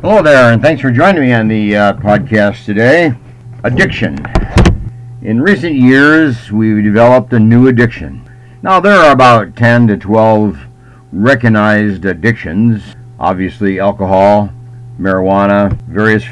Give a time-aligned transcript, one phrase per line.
[0.00, 3.14] Hello there, and thanks for joining me on the uh, podcast today.
[3.62, 4.18] Addiction.
[5.22, 8.27] In recent years, we've developed a new addiction.
[8.60, 10.58] Now, there are about 10 to 12
[11.12, 12.82] recognized addictions.
[13.20, 14.50] Obviously, alcohol,
[14.98, 16.24] marijuana, various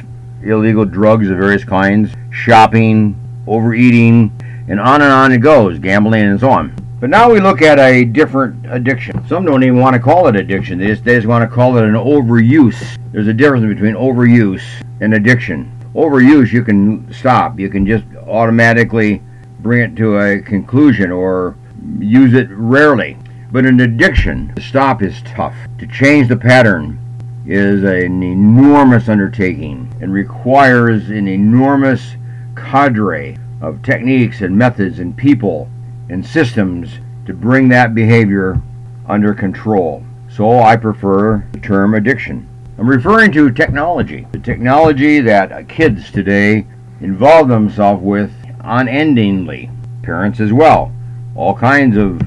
[0.43, 4.33] illegal drugs of various kinds, shopping, overeating,
[4.69, 6.75] and on and on it goes, gambling and so on.
[6.99, 9.25] But now we look at a different addiction.
[9.29, 10.79] Some don't even want to call it addiction.
[10.81, 12.99] They just, they just want to call it an overuse.
[13.13, 14.65] There's a difference between overuse
[15.01, 15.71] and addiction.
[15.95, 17.61] Overuse, you can stop.
[17.61, 19.23] You can just automatically
[19.61, 21.57] bring it to a conclusion or
[21.99, 23.17] use it rarely.
[23.53, 25.55] But an addiction, to stop is tough.
[25.79, 26.99] To change the pattern
[27.47, 32.17] is an enormous undertaking and requires an enormous
[32.57, 35.69] cadre of techniques and methods and people
[36.09, 38.61] and systems to bring that behavior
[39.09, 40.05] under control.
[40.29, 42.49] So I prefer the term addiction.
[42.79, 46.67] I'm referring to technology, the technology that kids today
[47.01, 49.71] involve themselves with unendingly.
[50.03, 50.93] Parents as well.
[51.37, 52.21] All kinds of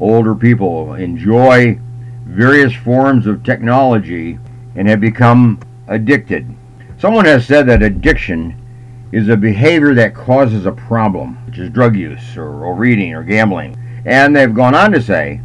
[0.00, 1.78] older people enjoy
[2.24, 4.38] various forms of technology
[4.76, 6.46] and have become addicted.
[6.98, 8.60] Someone has said that addiction
[9.12, 13.76] is a behavior that causes a problem, which is drug use or overeating or gambling.
[14.04, 15.40] And they've gone on to say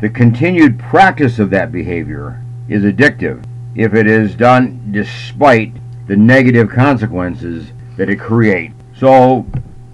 [0.00, 5.72] the continued practice of that behavior is addictive if it is done despite
[6.06, 8.74] the negative consequences that it creates.
[8.96, 9.46] So,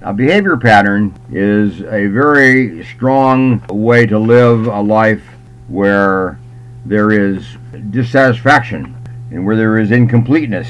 [0.05, 5.22] a behavior pattern is a very strong way to live a life
[5.69, 6.38] where
[6.84, 7.56] there is
[7.88, 8.94] dissatisfaction
[9.30, 10.69] and where there is incompleteness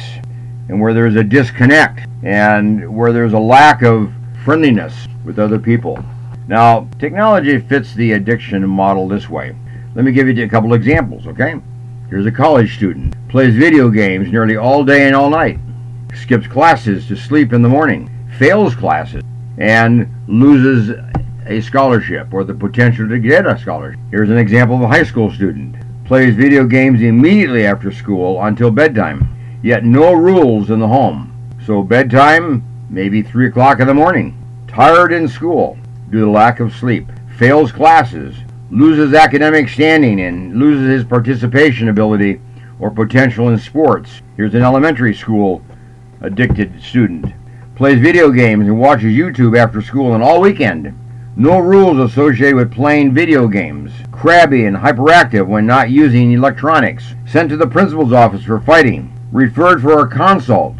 [0.68, 4.12] and where there's a disconnect and where there's a lack of
[4.44, 5.98] friendliness with other people.
[6.46, 9.56] Now, technology fits the addiction model this way.
[9.96, 11.60] Let me give you a couple examples, okay?
[12.08, 15.58] Here's a college student, plays video games nearly all day and all night,
[16.14, 19.22] skips classes to sleep in the morning, fails classes,
[19.58, 20.96] and loses
[21.46, 24.00] a scholarship or the potential to get a scholarship.
[24.10, 28.70] Here's an example of a high school student, plays video games immediately after school until
[28.70, 29.34] bedtime
[29.64, 31.32] yet no rules in the home.
[31.64, 34.38] So bedtime, maybe 3 o'clock in the morning.
[34.68, 35.78] Tired in school
[36.10, 37.08] due to lack of sleep.
[37.38, 38.36] Fails classes.
[38.70, 42.42] Loses academic standing and loses his participation ability
[42.78, 44.20] or potential in sports.
[44.36, 45.62] Here's an elementary school
[46.20, 47.32] addicted student.
[47.76, 50.96] Plays video games and watches YouTube after school and all weekend.
[51.34, 53.90] No rules associated with playing video games.
[54.12, 57.14] Crabby and hyperactive when not using electronics.
[57.26, 60.76] Sent to the principal's office for fighting referred for a consult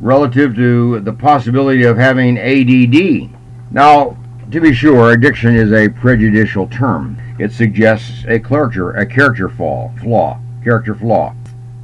[0.00, 3.30] relative to the possibility of having ADD.
[3.70, 4.16] Now,
[4.50, 7.16] to be sure, addiction is a prejudicial term.
[7.38, 11.36] It suggests a character, a character flaw, flaw, character flaw.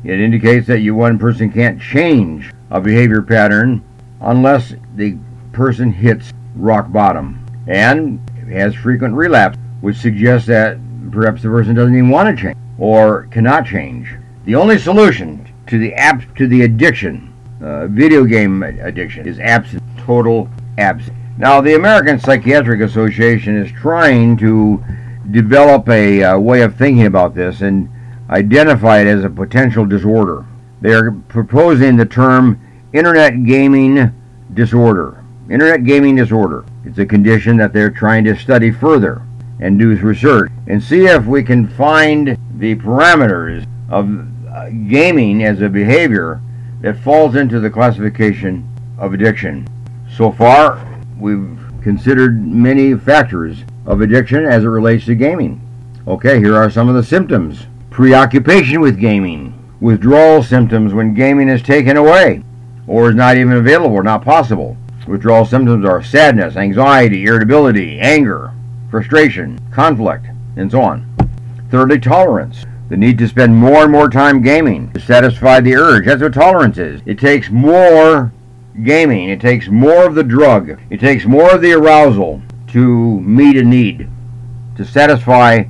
[0.02, 3.84] It indicates that you one person can't change a behavior pattern
[4.20, 5.16] unless the
[5.52, 8.20] person hits rock bottom and
[8.50, 10.78] has frequent relapse, which suggests that
[11.10, 14.14] perhaps the person doesn't even want to change or cannot change.
[14.44, 19.82] The only solution to the app to the addiction, uh, video game addiction, is absent,
[19.98, 20.48] total
[20.78, 21.16] absent.
[21.36, 24.82] Now, the American Psychiatric Association is trying to
[25.30, 27.88] develop a uh, way of thinking about this and
[28.30, 30.44] identify it as a potential disorder.
[30.80, 32.60] They are proposing the term
[32.94, 34.14] Internet Gaming
[34.54, 35.22] Disorder.
[35.50, 36.64] Internet Gaming Disorder.
[36.86, 39.20] It's a condition that they're trying to study further
[39.60, 45.60] and do research and see if we can find the parameters of uh, gaming as
[45.60, 46.40] a behavior
[46.80, 48.66] that falls into the classification
[48.96, 49.68] of addiction.
[50.16, 50.82] So far,
[51.18, 55.60] we've considered many factors of addiction as it relates to gaming.
[56.06, 61.60] Okay, here are some of the symptoms preoccupation with gaming, withdrawal symptoms when gaming is
[61.60, 62.42] taken away
[62.88, 64.76] or is not even available or not possible.
[65.06, 68.52] Withdrawal symptoms are sadness, anxiety, irritability, anger,
[68.90, 70.26] frustration, conflict,
[70.56, 71.06] and so on.
[71.70, 76.06] Thirdly, tolerance the need to spend more and more time gaming to satisfy the urge.
[76.06, 77.02] That's what tolerance is.
[77.04, 78.32] It takes more
[78.82, 83.56] gaming, it takes more of the drug, it takes more of the arousal to meet
[83.56, 84.08] a need,
[84.76, 85.64] to satisfy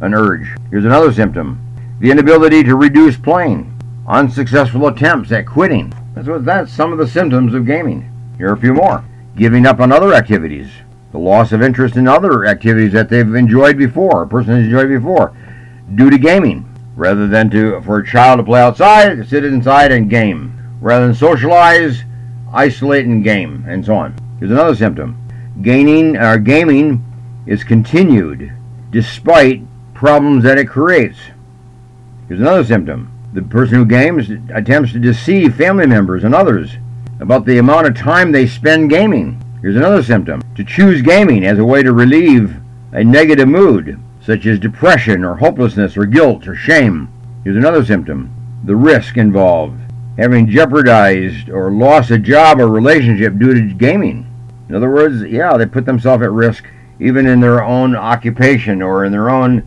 [0.00, 0.48] an urge.
[0.70, 1.58] Here's another symptom
[2.00, 3.78] the inability to reduce playing,
[4.08, 5.92] unsuccessful attempts at quitting.
[6.14, 8.10] That's what that's some of the symptoms of gaming.
[8.36, 9.04] Here are a few more.
[9.36, 10.68] Giving up on other activities,
[11.10, 14.88] the loss of interest in other activities that they've enjoyed before, a person has enjoyed
[14.88, 15.34] before,
[15.94, 16.68] due to gaming.
[16.94, 20.78] Rather than to for a child to play outside, sit inside and game.
[20.80, 22.02] Rather than socialize,
[22.52, 24.14] isolate and game, and so on.
[24.38, 25.16] Here's another symptom.
[25.62, 27.04] Gaining or uh, gaming
[27.46, 28.52] is continued
[28.90, 29.62] despite
[29.94, 31.18] problems that it creates.
[32.28, 33.11] Here's another symptom.
[33.32, 36.76] The person who games attempts to deceive family members and others
[37.18, 39.42] about the amount of time they spend gaming.
[39.62, 40.42] Here's another symptom.
[40.56, 42.56] To choose gaming as a way to relieve
[42.92, 47.08] a negative mood, such as depression or hopelessness or guilt or shame.
[47.42, 48.30] Here's another symptom.
[48.64, 49.80] The risk involved.
[50.18, 54.26] Having jeopardized or lost a job or relationship due to gaming.
[54.68, 56.64] In other words, yeah, they put themselves at risk
[57.00, 59.62] even in their own occupation or in their own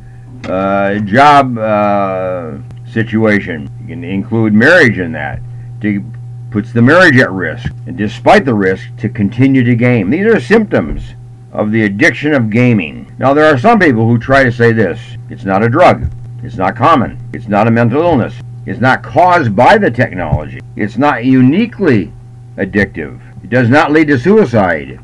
[0.46, 2.58] uh, job uh,
[2.96, 3.70] situation.
[3.82, 5.40] You can include marriage in that.
[5.82, 6.04] To
[6.50, 10.10] puts the marriage at risk, and despite the risk, to continue to game.
[10.10, 11.04] These are symptoms
[11.52, 13.14] of the addiction of gaming.
[13.20, 14.98] Now, there are some people who try to say this
[15.30, 16.10] it's not a drug,
[16.44, 18.34] it's not common, it's not a mental illness,
[18.66, 22.14] it's not caused by the technology, it's not uniquely
[22.56, 24.98] addictive, it does not lead to suicide.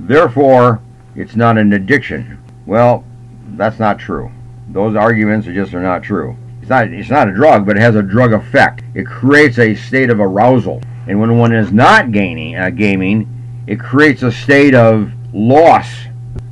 [0.00, 0.80] Therefore,
[1.14, 2.42] it's not an addiction.
[2.66, 3.04] Well,
[3.50, 4.32] that's not true.
[4.70, 6.36] Those arguments are just are not true
[6.70, 8.82] not it's not a drug, but it has a drug effect.
[8.94, 13.28] It creates a state of arousal, and when one is not gaining uh, gaming,
[13.66, 15.88] it creates a state of loss,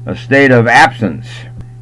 [0.04, 1.26] a state of absence,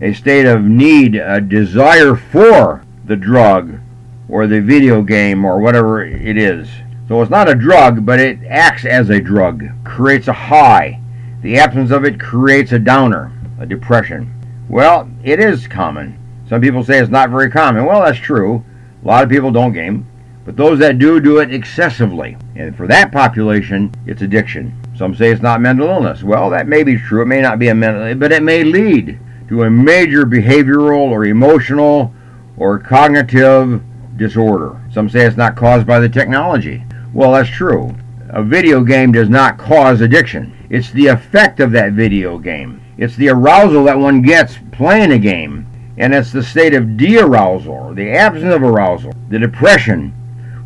[0.00, 3.80] a state of need, a desire for the drug
[4.28, 6.68] or the video game or whatever it is.
[7.08, 11.00] So it's not a drug, but it acts as a drug, creates a high.
[11.42, 14.32] The absence of it creates a downer, a depression.
[14.68, 16.18] Well, it is common.
[16.48, 17.84] Some people say it's not very common.
[17.84, 18.64] Well, that's true.
[19.04, 20.06] A lot of people don't game,
[20.44, 22.36] but those that do do it excessively.
[22.54, 24.78] And for that population, it's addiction.
[24.96, 26.22] Some say it's not mental illness.
[26.22, 27.22] Well, that may be true.
[27.22, 31.24] It may not be a mental, but it may lead to a major behavioral or
[31.24, 32.12] emotional
[32.56, 33.82] or cognitive
[34.16, 34.80] disorder.
[34.92, 36.84] Some say it's not caused by the technology.
[37.12, 37.94] Well, that's true.
[38.30, 40.56] A video game does not cause addiction.
[40.70, 42.80] It's the effect of that video game.
[42.98, 45.66] It's the arousal that one gets playing a game
[45.98, 50.10] and it's the state of de-arousal, or the absence of arousal, the depression,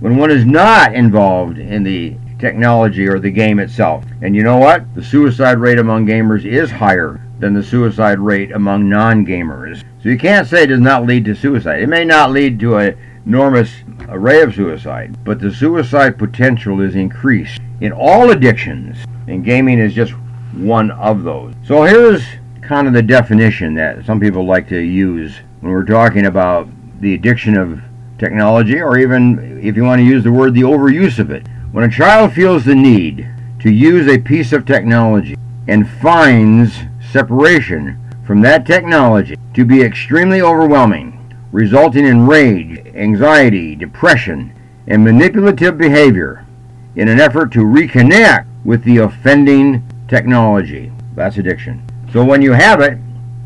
[0.00, 4.04] when one is not involved in the technology or the game itself.
[4.22, 4.94] And you know what?
[4.94, 9.82] The suicide rate among gamers is higher than the suicide rate among non-gamers.
[10.02, 11.82] So you can't say it does not lead to suicide.
[11.82, 13.70] It may not lead to an enormous
[14.08, 18.96] array of suicide, but the suicide potential is increased in all addictions,
[19.28, 20.12] and gaming is just
[20.52, 21.54] one of those.
[21.64, 22.24] So here's
[22.70, 26.68] kind of the definition that some people like to use when we're talking about
[27.00, 27.82] the addiction of
[28.16, 31.44] technology, or even if you want to use the word, the overuse of it.
[31.72, 33.28] When a child feels the need
[33.58, 35.36] to use a piece of technology
[35.66, 36.78] and finds
[37.10, 44.54] separation from that technology to be extremely overwhelming, resulting in rage, anxiety, depression,
[44.86, 46.46] and manipulative behavior
[46.94, 50.92] in an effort to reconnect with the offending technology.
[51.16, 51.89] That's addiction.
[52.12, 52.98] So when you have it,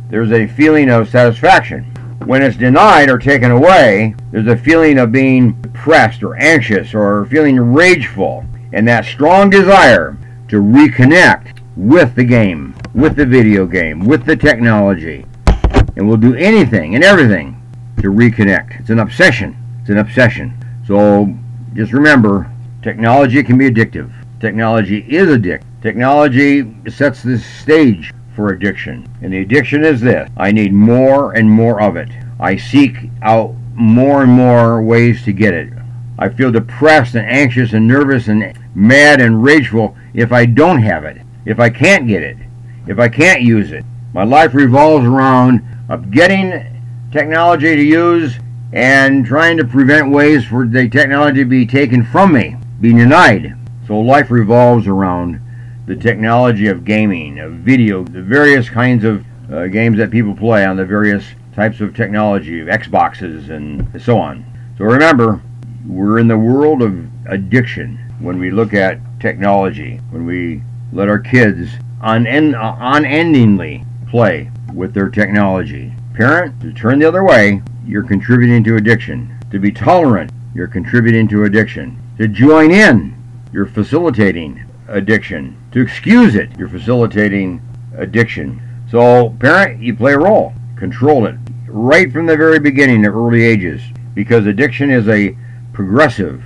[0.08, 1.84] there's a feeling of satisfaction.
[2.24, 7.26] When it's denied or taken away, there's a feeling of being depressed or anxious or
[7.26, 10.16] feeling rageful and that strong desire
[10.48, 15.26] to reconnect with the game, with the video game, with the technology.
[15.96, 17.60] And we'll do anything and everything
[17.98, 18.80] to reconnect.
[18.80, 19.58] It's an obsession.
[19.82, 20.56] It's an obsession.
[20.86, 21.36] So
[21.74, 22.50] just remember,
[22.80, 24.10] technology can be addictive.
[24.40, 25.64] Technology is addictive.
[25.82, 29.08] Technology sets the stage for addiction.
[29.22, 32.08] And the addiction is this I need more and more of it.
[32.40, 35.72] I seek out more and more ways to get it.
[36.18, 41.04] I feel depressed and anxious and nervous and mad and rageful if I don't have
[41.04, 42.36] it, if I can't get it,
[42.86, 43.84] if I can't use it.
[44.12, 48.38] My life revolves around of getting technology to use
[48.72, 53.54] and trying to prevent ways for the technology to be taken from me, being denied.
[53.86, 55.40] So life revolves around
[55.86, 60.64] the technology of gaming, of video, the various kinds of uh, games that people play
[60.64, 61.24] on the various
[61.54, 64.44] types of technology, Xboxes and so on.
[64.78, 65.40] So remember,
[65.86, 70.62] we're in the world of addiction when we look at technology, when we
[70.92, 71.70] let our kids
[72.02, 75.92] unend- unendingly play with their technology.
[76.14, 79.38] Parent, to turn the other way, you're contributing to addiction.
[79.50, 82.00] To be tolerant, you're contributing to addiction.
[82.18, 83.14] To join in,
[83.52, 85.56] you're facilitating addiction.
[85.72, 87.60] To excuse it, you're facilitating
[87.96, 88.60] addiction.
[88.90, 90.52] So, parent, you play a role.
[90.76, 91.36] Control it
[91.66, 93.82] right from the very beginning of early ages
[94.14, 95.36] because addiction is a
[95.72, 96.44] progressive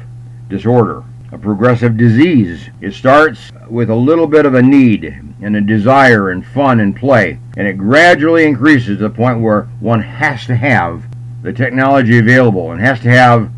[0.48, 1.04] disorder.
[1.32, 2.70] a progressive disease.
[2.80, 5.04] It starts with a little bit of a need
[5.42, 9.62] and a desire and fun and play, and it gradually increases to the point where
[9.80, 11.04] one has to have
[11.42, 13.50] the technology available and has to have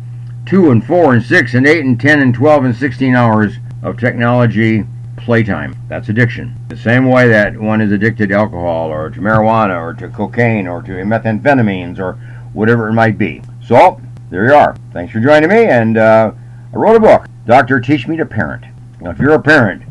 [0.45, 3.97] two and four and six and eight and ten and twelve and sixteen hours of
[3.97, 4.85] technology
[5.17, 5.75] playtime.
[5.87, 6.55] That's addiction.
[6.69, 10.67] The same way that one is addicted to alcohol or to marijuana or to cocaine
[10.67, 12.13] or to methamphetamines or
[12.53, 13.41] whatever it might be.
[13.63, 14.75] So, there you are.
[14.93, 15.65] Thanks for joining me.
[15.65, 16.31] And uh,
[16.73, 18.65] I wrote a book, Doctor Teach Me to Parent.
[18.99, 19.83] Now, if you're a parent,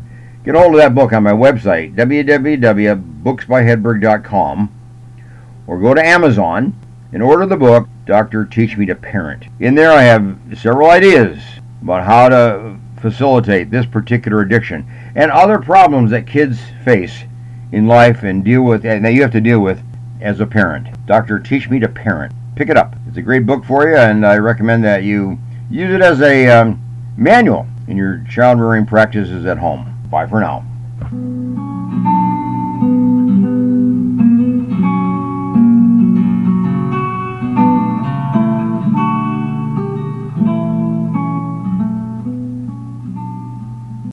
[0.43, 4.75] get hold of that book on my website, www.booksbyhedberg.com,
[5.67, 6.73] or go to Amazon
[7.13, 9.43] and order the book, Doctor Teach Me to Parent.
[9.59, 11.43] In there, I have several ideas
[11.81, 17.23] about how to facilitate this particular addiction and other problems that kids face
[17.71, 19.81] in life and deal with, and that you have to deal with
[20.19, 20.87] as a parent.
[21.05, 22.33] Doctor Teach Me to Parent.
[22.55, 22.95] Pick it up.
[23.07, 25.39] It's a great book for you, and I recommend that you
[25.69, 26.81] use it as a um,
[27.17, 29.97] manual in your child rearing practices at home.
[30.09, 31.80] Bye for now.